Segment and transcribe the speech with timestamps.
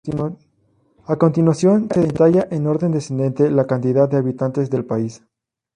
[1.05, 5.23] A continuación se detalla en orden descendente la cantidad de habitantes del país.